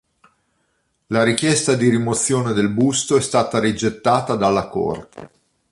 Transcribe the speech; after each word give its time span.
La 1.09 1.21
richiesta 1.23 1.75
di 1.75 1.87
rimozione 1.87 2.53
del 2.53 2.69
busto 2.69 3.17
è 3.17 3.21
stata 3.21 3.59
rigettata 3.59 4.33
dalla 4.33 4.67
corte. 4.67 5.29